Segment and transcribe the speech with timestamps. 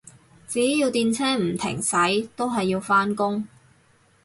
[0.47, 3.47] 只要電車唔停駛，都係要返工